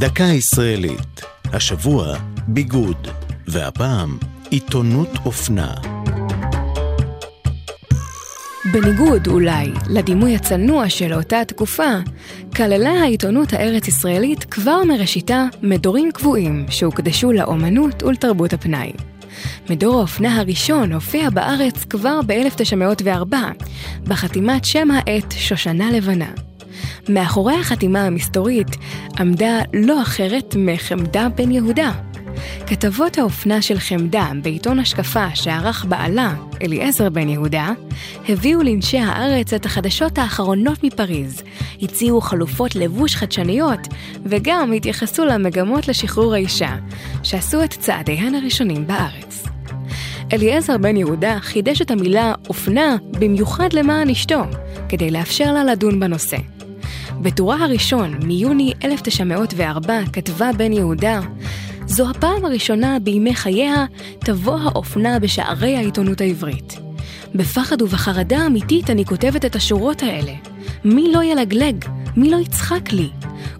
[0.00, 2.16] דקה ישראלית, השבוע
[2.48, 3.08] ביגוד,
[3.48, 4.18] והפעם
[4.50, 5.74] עיתונות אופנה.
[8.72, 11.92] בניגוד אולי לדימוי הצנוע של אותה תקופה,
[12.56, 18.92] כללה העיתונות הארץ-ישראלית כבר מראשיתה מדורים קבועים שהוקדשו לאומנות ולתרבות הפנאי.
[19.70, 23.34] מדור האופנה הראשון הופיע בארץ כבר ב-1904,
[24.04, 26.30] בחתימת שם העט שושנה לבנה.
[27.08, 28.76] מאחורי החתימה המסתורית
[29.20, 31.92] עמדה לא אחרת מחמדה בן יהודה.
[32.66, 37.72] כתבות האופנה של חמדה בעיתון השקפה שערך בעלה, אליעזר בן יהודה,
[38.28, 41.42] הביאו לאנשי הארץ את החדשות האחרונות מפריז,
[41.82, 43.80] הציעו חלופות לבוש חדשניות,
[44.24, 46.76] וגם התייחסו למגמות לשחרור האישה,
[47.22, 49.44] שעשו את צעדיהן הראשונים בארץ.
[50.32, 54.42] אליעזר בן יהודה חידש את המילה אופנה במיוחד למען אשתו,
[54.88, 56.36] כדי לאפשר לה לדון בנושא.
[57.22, 61.20] בטורה הראשון, מיוני 1904, כתבה בן יהודה,
[61.86, 63.84] זו הפעם הראשונה בימי חייה
[64.18, 66.78] תבוא האופנה בשערי העיתונות העברית.
[67.34, 70.32] בפחד ובחרדה אמיתית אני כותבת את השורות האלה.
[70.84, 71.84] מי לא ילגלג?
[72.16, 73.08] מי לא יצחק לי?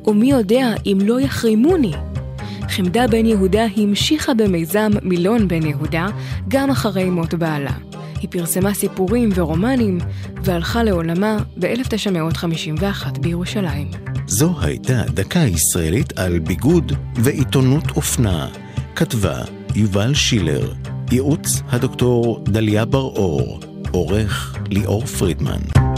[0.06, 1.92] ומי יודע אם לא יחרימוני?
[2.69, 6.06] חמדה בן יהודה המשיכה במיזם מילון בן יהודה
[6.48, 7.72] גם אחרי מות בעלה.
[8.20, 9.98] היא פרסמה סיפורים ורומנים
[10.44, 13.90] והלכה לעולמה ב-1951 בירושלים.
[14.26, 18.48] זו הייתה דקה ישראלית על ביגוד ועיתונות אופנה.
[18.96, 19.38] כתבה
[19.74, 20.72] יובל שילר,
[21.12, 23.60] ייעוץ הדוקטור דליה בר-אור,
[23.91, 25.89] עורך ליאור פרידמן.